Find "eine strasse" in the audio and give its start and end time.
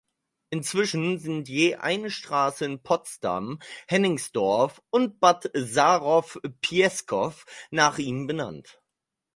1.75-2.65